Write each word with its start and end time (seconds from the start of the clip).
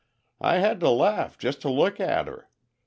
_I 0.43 0.57
had 0.57 0.79
to 0.79 0.89
laugh, 0.89 1.37
jest 1.37 1.61
to 1.61 1.69
look 1.69 1.99
at 1.99 2.25
her. 2.27 2.49